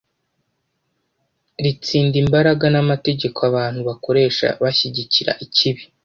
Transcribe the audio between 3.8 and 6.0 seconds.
bakoresha bashyigikira ikibi.